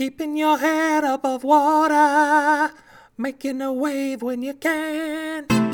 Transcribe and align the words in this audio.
Keeping 0.00 0.34
your 0.34 0.56
head 0.56 1.04
above 1.04 1.44
water, 1.44 2.72
making 3.18 3.60
a 3.60 3.70
wave 3.70 4.22
when 4.22 4.42
you 4.42 4.54
can. 4.54 5.69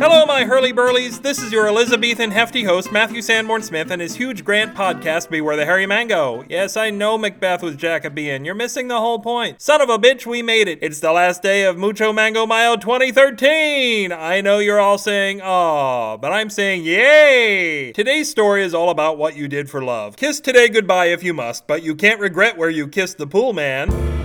Hello, 0.00 0.24
my 0.24 0.44
hurly 0.46 0.72
burlies. 0.72 1.20
This 1.20 1.42
is 1.42 1.52
your 1.52 1.68
Elizabethan 1.68 2.30
hefty 2.30 2.64
host, 2.64 2.90
Matthew 2.90 3.20
Sanborn 3.20 3.62
Smith, 3.62 3.90
and 3.90 4.00
his 4.00 4.14
huge 4.14 4.46
Grant 4.46 4.74
podcast, 4.74 5.28
Beware 5.28 5.56
the 5.56 5.66
Hairy 5.66 5.84
Mango. 5.84 6.42
Yes, 6.48 6.74
I 6.74 6.88
know 6.88 7.18
Macbeth 7.18 7.62
was 7.62 7.76
Jacobean. 7.76 8.46
You're 8.46 8.54
missing 8.54 8.88
the 8.88 8.98
whole 8.98 9.18
point. 9.18 9.60
Son 9.60 9.82
of 9.82 9.90
a 9.90 9.98
bitch, 9.98 10.24
we 10.24 10.40
made 10.40 10.68
it. 10.68 10.78
It's 10.80 11.00
the 11.00 11.12
last 11.12 11.42
day 11.42 11.64
of 11.64 11.76
Mucho 11.76 12.14
Mango 12.14 12.46
Mayo 12.46 12.76
2013. 12.76 14.10
I 14.10 14.40
know 14.40 14.58
you're 14.58 14.80
all 14.80 14.96
saying, 14.96 15.42
aw, 15.42 16.16
but 16.16 16.32
I'm 16.32 16.48
saying 16.48 16.82
yay. 16.84 17.92
Today's 17.92 18.30
story 18.30 18.64
is 18.64 18.72
all 18.72 18.88
about 18.88 19.18
what 19.18 19.36
you 19.36 19.48
did 19.48 19.68
for 19.68 19.84
love. 19.84 20.16
Kiss 20.16 20.40
today 20.40 20.70
goodbye 20.70 21.08
if 21.08 21.22
you 21.22 21.34
must, 21.34 21.66
but 21.66 21.82
you 21.82 21.94
can't 21.94 22.20
regret 22.20 22.56
where 22.56 22.70
you 22.70 22.88
kissed 22.88 23.18
the 23.18 23.26
pool 23.26 23.52
man. 23.52 24.19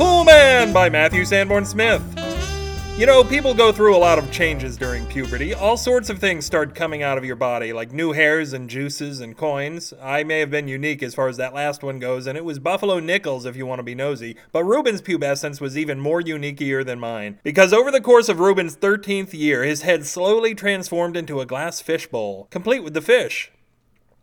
Pool 0.00 0.24
Man 0.24 0.72
by 0.72 0.88
Matthew 0.88 1.26
Sanborn 1.26 1.66
Smith. 1.66 2.02
You 2.96 3.04
know, 3.04 3.22
people 3.22 3.52
go 3.52 3.70
through 3.70 3.94
a 3.94 3.98
lot 3.98 4.18
of 4.18 4.32
changes 4.32 4.78
during 4.78 5.04
puberty. 5.04 5.52
All 5.52 5.76
sorts 5.76 6.08
of 6.08 6.18
things 6.18 6.46
start 6.46 6.74
coming 6.74 7.02
out 7.02 7.18
of 7.18 7.24
your 7.26 7.36
body, 7.36 7.74
like 7.74 7.92
new 7.92 8.12
hairs 8.12 8.54
and 8.54 8.70
juices 8.70 9.20
and 9.20 9.36
coins. 9.36 9.92
I 10.02 10.24
may 10.24 10.40
have 10.40 10.50
been 10.50 10.68
unique 10.68 11.02
as 11.02 11.14
far 11.14 11.28
as 11.28 11.36
that 11.36 11.52
last 11.52 11.82
one 11.82 11.98
goes, 11.98 12.26
and 12.26 12.38
it 12.38 12.46
was 12.46 12.58
Buffalo 12.58 12.98
Nickels 12.98 13.44
if 13.44 13.56
you 13.56 13.66
want 13.66 13.80
to 13.80 13.82
be 13.82 13.94
nosy. 13.94 14.38
But 14.52 14.64
Reuben's 14.64 15.02
pubescence 15.02 15.60
was 15.60 15.76
even 15.76 16.00
more 16.00 16.22
uniqueier 16.22 16.82
than 16.82 16.98
mine. 16.98 17.38
Because 17.42 17.74
over 17.74 17.90
the 17.90 18.00
course 18.00 18.30
of 18.30 18.40
Reuben's 18.40 18.76
13th 18.76 19.34
year, 19.34 19.64
his 19.64 19.82
head 19.82 20.06
slowly 20.06 20.54
transformed 20.54 21.14
into 21.14 21.42
a 21.42 21.46
glass 21.46 21.82
fishbowl, 21.82 22.48
complete 22.50 22.82
with 22.82 22.94
the 22.94 23.02
fish. 23.02 23.52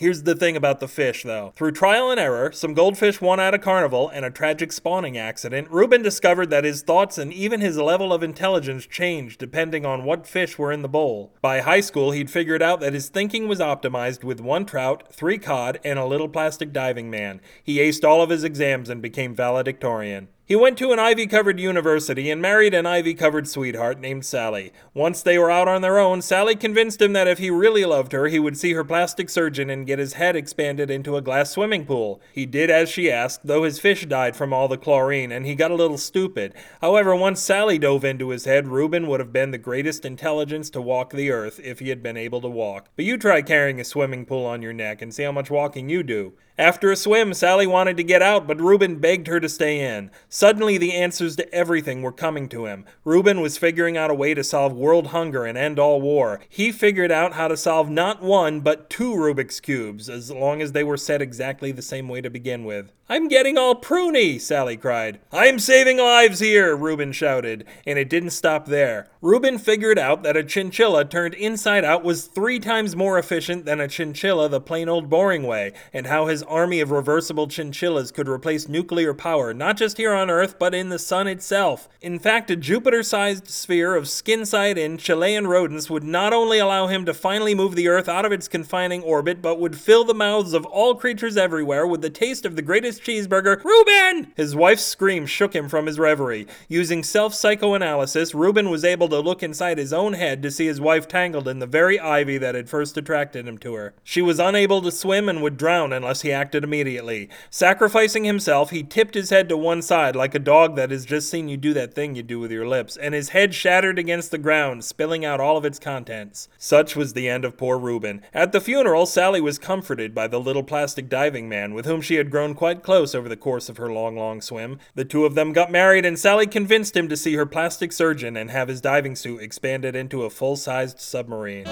Here's 0.00 0.22
the 0.22 0.34
thing 0.34 0.56
about 0.56 0.80
the 0.80 0.88
fish, 0.88 1.24
though. 1.24 1.52
Through 1.56 1.72
trial 1.72 2.10
and 2.10 2.18
error, 2.18 2.52
some 2.52 2.72
goldfish 2.72 3.20
won 3.20 3.38
at 3.38 3.52
a 3.52 3.58
carnival, 3.58 4.08
and 4.08 4.24
a 4.24 4.30
tragic 4.30 4.72
spawning 4.72 5.18
accident, 5.18 5.68
Reuben 5.70 6.00
discovered 6.00 6.48
that 6.48 6.64
his 6.64 6.80
thoughts 6.80 7.18
and 7.18 7.30
even 7.34 7.60
his 7.60 7.76
level 7.76 8.10
of 8.10 8.22
intelligence 8.22 8.86
changed 8.86 9.38
depending 9.38 9.84
on 9.84 10.04
what 10.04 10.26
fish 10.26 10.56
were 10.56 10.72
in 10.72 10.80
the 10.80 10.88
bowl. 10.88 11.34
By 11.42 11.60
high 11.60 11.82
school, 11.82 12.12
he'd 12.12 12.30
figured 12.30 12.62
out 12.62 12.80
that 12.80 12.94
his 12.94 13.10
thinking 13.10 13.46
was 13.46 13.58
optimized 13.58 14.24
with 14.24 14.40
one 14.40 14.64
trout, 14.64 15.12
three 15.12 15.36
cod, 15.36 15.78
and 15.84 15.98
a 15.98 16.06
little 16.06 16.30
plastic 16.30 16.72
diving 16.72 17.10
man. 17.10 17.42
He 17.62 17.76
aced 17.76 18.02
all 18.02 18.22
of 18.22 18.30
his 18.30 18.42
exams 18.42 18.88
and 18.88 19.02
became 19.02 19.34
valedictorian. 19.34 20.28
He 20.50 20.56
went 20.56 20.76
to 20.78 20.90
an 20.90 20.98
ivy 20.98 21.28
covered 21.28 21.60
university 21.60 22.28
and 22.28 22.42
married 22.42 22.74
an 22.74 22.84
ivy 22.84 23.14
covered 23.14 23.46
sweetheart 23.46 24.00
named 24.00 24.26
Sally. 24.26 24.72
Once 24.92 25.22
they 25.22 25.38
were 25.38 25.48
out 25.48 25.68
on 25.68 25.80
their 25.80 25.96
own, 25.96 26.20
Sally 26.22 26.56
convinced 26.56 27.00
him 27.00 27.12
that 27.12 27.28
if 27.28 27.38
he 27.38 27.50
really 27.52 27.84
loved 27.84 28.10
her, 28.10 28.26
he 28.26 28.40
would 28.40 28.58
see 28.58 28.72
her 28.72 28.82
plastic 28.82 29.30
surgeon 29.30 29.70
and 29.70 29.86
get 29.86 30.00
his 30.00 30.14
head 30.14 30.34
expanded 30.34 30.90
into 30.90 31.16
a 31.16 31.22
glass 31.22 31.52
swimming 31.52 31.86
pool. 31.86 32.20
He 32.32 32.46
did 32.46 32.68
as 32.68 32.88
she 32.88 33.12
asked, 33.12 33.46
though 33.46 33.62
his 33.62 33.78
fish 33.78 34.04
died 34.06 34.34
from 34.34 34.52
all 34.52 34.66
the 34.66 34.76
chlorine, 34.76 35.30
and 35.30 35.46
he 35.46 35.54
got 35.54 35.70
a 35.70 35.76
little 35.76 35.98
stupid. 35.98 36.52
However, 36.80 37.14
once 37.14 37.40
Sally 37.40 37.78
dove 37.78 38.04
into 38.04 38.30
his 38.30 38.44
head, 38.44 38.66
Reuben 38.66 39.06
would 39.06 39.20
have 39.20 39.32
been 39.32 39.52
the 39.52 39.56
greatest 39.56 40.04
intelligence 40.04 40.68
to 40.70 40.82
walk 40.82 41.12
the 41.12 41.30
earth 41.30 41.60
if 41.62 41.78
he 41.78 41.90
had 41.90 42.02
been 42.02 42.16
able 42.16 42.40
to 42.40 42.48
walk. 42.48 42.88
But 42.96 43.04
you 43.04 43.18
try 43.18 43.42
carrying 43.42 43.78
a 43.78 43.84
swimming 43.84 44.26
pool 44.26 44.46
on 44.46 44.62
your 44.62 44.72
neck 44.72 45.00
and 45.00 45.14
see 45.14 45.22
how 45.22 45.30
much 45.30 45.48
walking 45.48 45.88
you 45.88 46.02
do. 46.02 46.32
After 46.60 46.90
a 46.90 46.96
swim, 46.96 47.32
Sally 47.32 47.66
wanted 47.66 47.96
to 47.96 48.02
get 48.02 48.20
out, 48.20 48.46
but 48.46 48.60
Reuben 48.60 48.96
begged 48.96 49.28
her 49.28 49.40
to 49.40 49.48
stay 49.48 49.80
in. 49.80 50.10
Suddenly, 50.40 50.78
the 50.78 50.94
answers 50.94 51.36
to 51.36 51.54
everything 51.54 52.00
were 52.00 52.12
coming 52.12 52.48
to 52.48 52.64
him. 52.64 52.86
Reuben 53.04 53.42
was 53.42 53.58
figuring 53.58 53.98
out 53.98 54.10
a 54.10 54.14
way 54.14 54.32
to 54.32 54.42
solve 54.42 54.72
world 54.72 55.08
hunger 55.08 55.44
and 55.44 55.58
end 55.58 55.78
all 55.78 56.00
war. 56.00 56.40
He 56.48 56.72
figured 56.72 57.12
out 57.12 57.34
how 57.34 57.46
to 57.48 57.58
solve 57.58 57.90
not 57.90 58.22
one, 58.22 58.60
but 58.60 58.88
two 58.88 59.12
Rubik's 59.12 59.60
Cubes, 59.60 60.08
as 60.08 60.30
long 60.30 60.62
as 60.62 60.72
they 60.72 60.82
were 60.82 60.96
set 60.96 61.20
exactly 61.20 61.72
the 61.72 61.82
same 61.82 62.08
way 62.08 62.22
to 62.22 62.30
begin 62.30 62.64
with. 62.64 62.90
I'm 63.06 63.26
getting 63.26 63.58
all 63.58 63.74
pruny, 63.74 64.40
Sally 64.40 64.76
cried. 64.76 65.18
I'm 65.32 65.58
saving 65.58 65.98
lives 65.98 66.38
here, 66.38 66.76
Reuben 66.76 67.10
shouted, 67.10 67.66
and 67.84 67.98
it 67.98 68.08
didn't 68.08 68.30
stop 68.30 68.66
there. 68.66 69.10
Reuben 69.20 69.58
figured 69.58 69.98
out 69.98 70.22
that 70.22 70.36
a 70.36 70.44
chinchilla 70.44 71.04
turned 71.04 71.34
inside 71.34 71.84
out 71.84 72.04
was 72.04 72.26
three 72.26 72.60
times 72.60 72.94
more 72.94 73.18
efficient 73.18 73.64
than 73.64 73.80
a 73.80 73.88
chinchilla 73.88 74.48
the 74.48 74.60
plain 74.60 74.88
old 74.88 75.10
boring 75.10 75.42
way, 75.42 75.72
and 75.92 76.06
how 76.06 76.26
his 76.26 76.44
army 76.44 76.78
of 76.78 76.92
reversible 76.92 77.48
chinchillas 77.48 78.12
could 78.12 78.28
replace 78.28 78.68
nuclear 78.68 79.12
power, 79.12 79.52
not 79.52 79.76
just 79.76 79.96
here 79.96 80.14
on 80.14 80.29
Earth, 80.30 80.58
but 80.58 80.74
in 80.74 80.88
the 80.88 80.98
sun 80.98 81.26
itself. 81.26 81.88
In 82.00 82.18
fact, 82.18 82.50
a 82.50 82.56
Jupiter 82.56 83.02
sized 83.02 83.48
sphere 83.48 83.94
of 83.94 84.08
skin 84.08 84.46
side 84.46 84.78
in 84.78 84.96
Chilean 84.96 85.46
rodents 85.46 85.90
would 85.90 86.04
not 86.04 86.32
only 86.32 86.58
allow 86.58 86.86
him 86.86 87.04
to 87.04 87.12
finally 87.12 87.54
move 87.54 87.74
the 87.74 87.88
Earth 87.88 88.08
out 88.08 88.24
of 88.24 88.32
its 88.32 88.48
confining 88.48 89.02
orbit, 89.02 89.42
but 89.42 89.60
would 89.60 89.76
fill 89.76 90.04
the 90.04 90.14
mouths 90.14 90.54
of 90.54 90.64
all 90.66 90.94
creatures 90.94 91.36
everywhere 91.36 91.86
with 91.86 92.00
the 92.00 92.08
taste 92.08 92.46
of 92.46 92.56
the 92.56 92.62
greatest 92.62 93.02
cheeseburger. 93.02 93.62
Reuben! 93.62 94.32
His 94.36 94.56
wife's 94.56 94.84
scream 94.84 95.26
shook 95.26 95.54
him 95.54 95.68
from 95.68 95.86
his 95.86 95.98
reverie. 95.98 96.46
Using 96.68 97.02
self 97.02 97.34
psychoanalysis, 97.34 98.34
Reuben 98.34 98.70
was 98.70 98.84
able 98.84 99.08
to 99.08 99.20
look 99.20 99.42
inside 99.42 99.78
his 99.78 99.92
own 99.92 100.14
head 100.14 100.42
to 100.42 100.50
see 100.50 100.66
his 100.66 100.80
wife 100.80 101.06
tangled 101.06 101.48
in 101.48 101.58
the 101.58 101.66
very 101.66 102.00
ivy 102.00 102.38
that 102.38 102.54
had 102.54 102.68
first 102.68 102.96
attracted 102.96 103.46
him 103.46 103.58
to 103.58 103.74
her. 103.74 103.94
She 104.04 104.22
was 104.22 104.38
unable 104.38 104.80
to 104.82 104.90
swim 104.90 105.28
and 105.28 105.42
would 105.42 105.56
drown 105.56 105.92
unless 105.92 106.22
he 106.22 106.32
acted 106.32 106.64
immediately. 106.64 107.28
Sacrificing 107.50 108.24
himself, 108.24 108.70
he 108.70 108.82
tipped 108.82 109.14
his 109.14 109.30
head 109.30 109.48
to 109.48 109.56
one 109.56 109.82
side 109.82 110.09
like 110.16 110.34
a 110.34 110.38
dog 110.38 110.76
that 110.76 110.90
has 110.90 111.04
just 111.04 111.30
seen 111.30 111.48
you 111.48 111.56
do 111.56 111.72
that 111.74 111.94
thing 111.94 112.14
you 112.14 112.22
do 112.22 112.38
with 112.38 112.50
your 112.50 112.66
lips, 112.66 112.96
and 112.96 113.14
his 113.14 113.30
head 113.30 113.54
shattered 113.54 113.98
against 113.98 114.30
the 114.30 114.38
ground, 114.38 114.84
spilling 114.84 115.24
out 115.24 115.40
all 115.40 115.56
of 115.56 115.64
its 115.64 115.78
contents. 115.78 116.48
Such 116.58 116.96
was 116.96 117.12
the 117.12 117.28
end 117.28 117.44
of 117.44 117.56
poor 117.56 117.78
Reuben. 117.78 118.22
At 118.32 118.52
the 118.52 118.60
funeral, 118.60 119.06
Sally 119.06 119.40
was 119.40 119.58
comforted 119.58 120.14
by 120.14 120.28
the 120.28 120.40
little 120.40 120.62
plastic 120.62 121.08
diving 121.08 121.48
man 121.48 121.74
with 121.74 121.86
whom 121.86 122.00
she 122.00 122.16
had 122.16 122.30
grown 122.30 122.54
quite 122.54 122.82
close 122.82 123.14
over 123.14 123.28
the 123.28 123.36
course 123.36 123.68
of 123.68 123.76
her 123.76 123.92
long, 123.92 124.16
long 124.16 124.40
swim. 124.40 124.78
The 124.94 125.04
two 125.04 125.24
of 125.24 125.34
them 125.34 125.52
got 125.52 125.70
married, 125.70 126.04
and 126.04 126.18
Sally 126.18 126.46
convinced 126.46 126.96
him 126.96 127.08
to 127.08 127.16
see 127.16 127.34
her 127.34 127.46
plastic 127.46 127.92
surgeon 127.92 128.36
and 128.36 128.50
have 128.50 128.68
his 128.68 128.80
diving 128.80 129.16
suit 129.16 129.42
expanded 129.42 129.94
into 129.94 130.24
a 130.24 130.30
full 130.30 130.56
sized 130.56 131.00
submarine. 131.00 131.66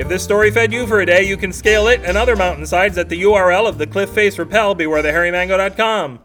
If 0.00 0.08
this 0.08 0.24
story 0.24 0.50
fed 0.50 0.72
you 0.72 0.86
for 0.86 1.00
a 1.00 1.04
day, 1.04 1.24
you 1.24 1.36
can 1.36 1.52
scale 1.52 1.86
it 1.86 2.00
and 2.06 2.16
other 2.16 2.34
mountainsides 2.34 2.96
at 2.96 3.10
the 3.10 3.20
URL 3.20 3.68
of 3.68 3.76
the 3.76 3.86
cliff 3.86 4.08
face 4.08 4.38
repel 4.38 4.74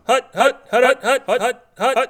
hut, 0.07 0.29
hut, 0.33 0.65
hut, 0.71 0.85
hut, 0.85 1.03
hut 1.03 1.23
hut, 1.25 1.41
hut, 1.41 1.67
hut, 1.77 1.97
hut. 1.97 2.04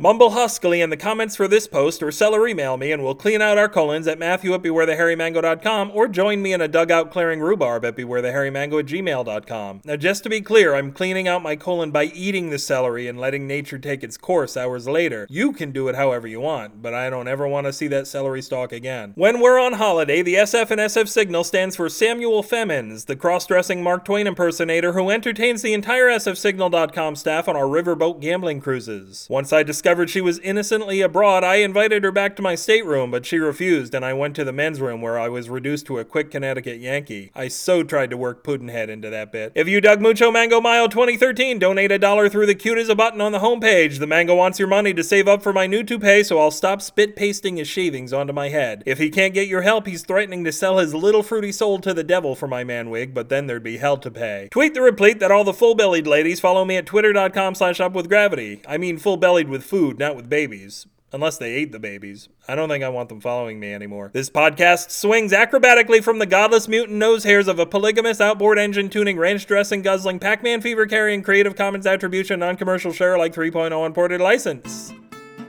Mumble 0.00 0.30
huskily 0.30 0.80
in 0.80 0.88
the 0.88 0.96
comments 0.96 1.36
for 1.36 1.46
this 1.46 1.66
post 1.66 2.02
or 2.02 2.10
sell 2.10 2.34
or 2.34 2.48
email 2.48 2.78
me 2.78 2.90
and 2.90 3.04
we'll 3.04 3.14
clean 3.14 3.42
out 3.42 3.58
our 3.58 3.68
colons 3.68 4.06
at 4.06 4.18
Matthew 4.18 4.54
at 4.54 4.62
bewarethehairymango.com 4.62 5.90
or 5.92 6.08
join 6.08 6.40
me 6.40 6.54
in 6.54 6.62
a 6.62 6.68
dugout 6.68 7.10
clearing 7.10 7.40
rhubarb 7.40 7.84
at 7.84 7.96
bewarethehairymango 7.96 8.80
at 8.80 8.86
gmail.com. 8.86 9.82
Now, 9.84 9.96
just 9.96 10.22
to 10.22 10.30
be 10.30 10.40
clear, 10.40 10.74
I'm 10.74 10.92
cleaning 10.92 11.28
out 11.28 11.42
my 11.42 11.54
colon 11.54 11.90
by 11.90 12.04
eating 12.04 12.48
the 12.48 12.58
celery 12.58 13.08
and 13.08 13.20
letting 13.20 13.46
nature 13.46 13.78
take 13.78 14.02
its 14.02 14.16
course 14.16 14.56
hours 14.56 14.88
later. 14.88 15.26
You 15.28 15.52
can 15.52 15.70
do 15.70 15.88
it 15.88 15.96
however 15.96 16.26
you 16.26 16.40
want, 16.40 16.80
but 16.80 16.94
I 16.94 17.10
don't 17.10 17.28
ever 17.28 17.46
want 17.46 17.66
to 17.66 17.72
see 17.74 17.88
that 17.88 18.06
celery 18.06 18.40
stalk 18.40 18.72
again. 18.72 19.12
When 19.16 19.38
we're 19.38 19.60
on 19.60 19.74
holiday, 19.74 20.22
the 20.22 20.36
SF 20.36 20.70
and 20.70 20.80
SF 20.80 21.08
signal 21.08 21.44
stands 21.44 21.76
for 21.76 21.90
Samuel 21.90 22.42
Femins, 22.42 23.04
the 23.04 23.16
cross-dressing 23.16 23.82
Mark 23.82 24.06
Twain 24.06 24.26
impersonator 24.26 24.94
who 24.94 25.10
entertains 25.10 25.60
the 25.60 25.74
entire 25.74 26.06
SFSignal.com 26.06 27.16
staff 27.16 27.48
on 27.48 27.56
our 27.56 27.64
riverboat 27.64 28.22
gambling 28.22 28.62
cruises. 28.62 29.26
Once 29.28 29.52
I 29.52 29.62
discovered 29.62 29.89
she 30.06 30.20
was 30.20 30.38
innocently 30.40 31.00
abroad, 31.00 31.44
I 31.44 31.56
invited 31.56 32.04
her 32.04 32.12
back 32.12 32.36
to 32.36 32.42
my 32.42 32.54
stateroom, 32.54 33.10
but 33.10 33.26
she 33.26 33.38
refused, 33.38 33.94
and 33.94 34.04
I 34.04 34.12
went 34.12 34.36
to 34.36 34.44
the 34.44 34.52
men's 34.52 34.80
room 34.80 35.00
where 35.00 35.18
I 35.18 35.28
was 35.28 35.48
reduced 35.48 35.86
to 35.86 35.98
a 35.98 36.04
quick 36.04 36.30
Connecticut 36.30 36.80
Yankee. 36.80 37.30
I 37.34 37.48
so 37.48 37.82
tried 37.82 38.10
to 38.10 38.16
work 38.16 38.44
Pudd'nhead 38.44 38.88
into 38.88 39.10
that 39.10 39.32
bit. 39.32 39.52
If 39.54 39.68
you 39.68 39.80
dug 39.80 40.00
Mucho 40.00 40.30
Mango 40.30 40.60
Mayo 40.60 40.86
2013, 40.86 41.58
donate 41.58 41.92
a 41.92 41.98
dollar 41.98 42.28
through 42.28 42.46
the 42.46 42.54
cute 42.54 42.78
as 42.78 42.88
a 42.88 42.94
button 42.94 43.20
on 43.20 43.32
the 43.32 43.40
homepage. 43.40 43.98
The 43.98 44.06
mango 44.06 44.34
wants 44.34 44.58
your 44.58 44.68
money 44.68 44.94
to 44.94 45.02
save 45.02 45.28
up 45.28 45.42
for 45.42 45.52
my 45.52 45.66
new 45.66 45.82
toupee, 45.82 46.22
so 46.22 46.38
I'll 46.38 46.50
stop 46.50 46.82
spit 46.82 47.16
pasting 47.16 47.56
his 47.56 47.68
shavings 47.68 48.12
onto 48.12 48.32
my 48.32 48.48
head. 48.48 48.82
If 48.86 48.98
he 48.98 49.10
can't 49.10 49.34
get 49.34 49.48
your 49.48 49.62
help, 49.62 49.86
he's 49.86 50.04
threatening 50.04 50.44
to 50.44 50.52
sell 50.52 50.78
his 50.78 50.94
little 50.94 51.22
fruity 51.22 51.52
soul 51.52 51.78
to 51.80 51.92
the 51.92 52.04
devil 52.04 52.34
for 52.34 52.46
my 52.46 52.64
man 52.64 52.90
wig, 52.90 53.14
but 53.14 53.28
then 53.28 53.46
there'd 53.46 53.62
be 53.62 53.78
hell 53.78 53.96
to 53.98 54.10
pay. 54.10 54.48
Tweet 54.50 54.74
the 54.74 54.82
replete 54.82 55.20
that 55.20 55.30
all 55.30 55.44
the 55.44 55.52
full-bellied 55.52 56.06
ladies 56.06 56.40
follow 56.40 56.64
me 56.64 56.76
at 56.76 56.86
twitter.com 56.86 57.54
slash 57.54 57.80
up 57.80 57.92
with 57.92 58.08
gravity. 58.08 58.60
I 58.66 58.78
mean 58.78 58.98
full 58.98 59.16
bellied 59.16 59.48
with 59.48 59.64
food, 59.64 59.79
not 59.98 60.16
with 60.16 60.28
babies. 60.28 60.86
Unless 61.12 61.38
they 61.38 61.52
ate 61.52 61.72
the 61.72 61.80
babies. 61.80 62.28
I 62.46 62.54
don't 62.54 62.68
think 62.68 62.84
I 62.84 62.88
want 62.88 63.08
them 63.08 63.20
following 63.20 63.58
me 63.58 63.74
anymore. 63.74 64.10
This 64.12 64.30
podcast 64.30 64.90
swings 64.92 65.32
acrobatically 65.32 66.04
from 66.04 66.20
the 66.20 66.26
godless 66.26 66.68
mutant 66.68 66.98
nose 66.98 67.24
hairs 67.24 67.48
of 67.48 67.58
a 67.58 67.66
polygamous 67.66 68.20
outboard 68.20 68.60
engine 68.60 68.88
tuning, 68.88 69.18
ranch 69.18 69.44
dressing, 69.44 69.82
guzzling, 69.82 70.20
Pac 70.20 70.44
Man 70.44 70.60
fever 70.60 70.86
carrying, 70.86 71.22
Creative 71.24 71.56
Commons 71.56 71.86
attribution, 71.86 72.38
non 72.38 72.56
commercial 72.56 72.92
share 72.92 73.18
like 73.18 73.34
3.0 73.34 73.84
Unported 73.84 74.20
license. 74.20 74.92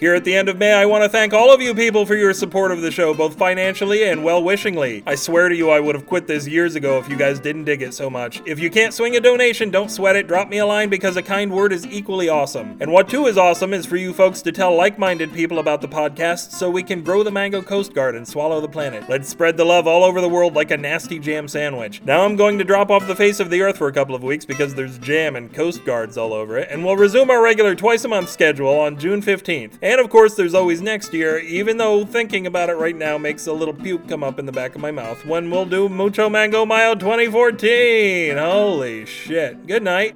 Here 0.02 0.16
at 0.16 0.24
the 0.24 0.34
end 0.34 0.50
of 0.50 0.58
May, 0.58 0.74
I 0.74 0.88
want 0.88 1.04
to 1.04 1.10
thank 1.10 1.32
all 1.32 1.54
of 1.54 1.62
you 1.62 1.76
people 1.76 2.08
for 2.08 2.16
your 2.16 2.34
support 2.34 2.72
of 2.72 2.82
the 2.82 2.90
show, 2.90 3.14
both 3.14 3.38
financially 3.38 4.10
and 4.10 4.24
well 4.24 4.42
wishingly. 4.42 5.04
I 5.06 5.14
swear 5.14 5.48
to 5.48 5.56
you, 5.56 5.70
I 5.70 5.80
would 5.80 5.94
have 5.94 6.08
quit 6.08 6.26
this 6.26 6.48
years 6.48 6.74
ago 6.74 6.98
if 6.98 7.08
you 7.08 7.16
guys 7.16 7.40
didn't 7.40 7.66
dig 7.66 7.84
it 7.84 7.94
so 7.94 8.10
much. 8.10 8.42
If 8.48 8.60
you 8.60 8.72
can't 8.72 8.96
swing 8.96 9.16
a 9.16 9.20
donation, 9.20 9.70
don't 9.70 9.92
sweat 9.92 10.16
it. 10.16 10.28
Drop 10.28 10.50
me 10.50 10.58
a 10.58 10.66
line 10.66 10.90
because 10.90 11.18
a 11.18 11.22
kind 11.22 11.54
word 11.54 11.72
is 11.72 11.86
equally 11.86 12.30
awesome. 12.30 12.78
And 12.82 12.92
what 12.92 13.10
too 13.10 13.28
is 13.28 13.38
awesome 13.38 13.76
is 13.76 13.86
for 13.86 13.96
you 13.96 14.12
folks 14.12 14.42
to 14.42 14.52
tell 14.52 14.76
like 14.76 14.98
minded 14.98 15.34
people 15.34 15.60
about 15.60 15.82
the 15.82 15.88
podcast 15.88 16.50
so 16.50 16.68
we 16.68 16.82
can 16.82 17.04
grow 17.04 17.22
the 17.22 17.30
Mango 17.30 17.62
Coast 17.62 17.94
Guard 17.94 18.16
and 18.16 18.28
swallow 18.28 18.60
the 18.60 18.68
planet. 18.68 19.08
Let's 19.08 19.30
spread 19.30 19.56
the 19.56 19.66
love 19.66 19.86
all 19.86 20.04
over 20.04 20.20
the 20.20 20.28
world 20.28 20.56
like 20.56 20.72
a 20.72 20.78
nasty 20.78 21.20
jam 21.20 21.48
sandwich. 21.48 22.02
Now 22.04 22.26
I'm 22.26 22.36
going 22.36 22.58
to 22.58 22.64
drop 22.64 22.90
off 22.90 23.06
the 23.06 23.16
face 23.16 23.40
of 23.40 23.52
the 23.52 23.62
earth 23.62 23.78
for 23.78 23.88
a 23.88 23.94
couple 23.94 24.16
of 24.16 24.24
weeks 24.24 24.46
because 24.46 24.74
there's 24.74 24.98
jam 24.98 25.36
and 25.36 25.54
Coast 25.54 25.86
Guards 25.86 26.18
all 26.18 26.34
over 26.34 26.58
it, 26.58 26.70
and 26.72 26.84
we'll 26.84 26.98
resume 26.98 27.30
our 27.30 27.44
regular 27.44 27.76
twice 27.76 28.04
a 28.04 28.08
month 28.08 28.30
schedule 28.30 28.80
on 28.80 28.98
June 28.98 29.22
15th. 29.22 29.78
And 29.92 30.00
of 30.00 30.10
course, 30.10 30.36
there's 30.36 30.54
always 30.54 30.82
next 30.82 31.14
year, 31.14 31.38
even 31.40 31.76
though 31.76 32.06
thinking 32.06 32.48
about 32.48 32.70
it 32.70 32.78
right 32.78 32.96
now 32.96 33.18
makes 33.18 33.46
a 33.48 33.52
little 33.52 33.74
puke 33.74 34.08
come 34.08 34.24
up 34.24 34.40
in 34.40 34.46
the 34.46 34.52
back 34.54 34.74
of 34.74 34.80
my 34.80 34.90
mouth 34.90 35.26
when 35.26 35.52
we'll 35.52 35.66
do 35.66 35.90
Mucho 35.90 36.30
Mango 36.30 36.66
Mayo 36.66 36.96
2014. 36.96 38.38
Holy 38.38 39.06
shit. 39.06 39.68
Good 39.68 39.84
night. 39.84 40.16